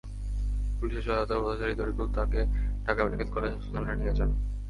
[0.77, 2.41] পুলিশের সহায়তায় পথচারী তরিকুল তাঁকে
[2.85, 4.29] ঢাকা মেডিকেল কলেজ হাসপাতালে নিয়ে যান।